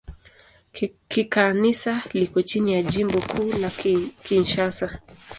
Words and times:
Kikanisa 1.09 2.03
liko 2.13 2.41
chini 2.41 2.73
ya 2.73 2.83
Jimbo 2.83 3.21
Kuu 3.21 3.47
la 3.57 3.71
Kinshasa. 4.23 4.99